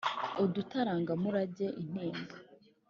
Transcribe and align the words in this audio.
Udutaranga 0.43 1.11
murage 1.21 1.65
intimba 1.81 2.25